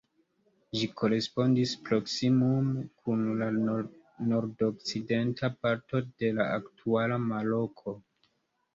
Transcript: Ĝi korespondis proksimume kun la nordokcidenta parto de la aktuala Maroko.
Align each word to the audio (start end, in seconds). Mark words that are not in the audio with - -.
Ĝi 0.77 0.87
korespondis 1.01 1.73
proksimume 1.89 2.87
kun 3.03 3.23
la 3.43 3.51
nordokcidenta 4.33 5.53
parto 5.63 6.05
de 6.11 6.35
la 6.43 6.53
aktuala 6.59 7.25
Maroko. 7.31 7.99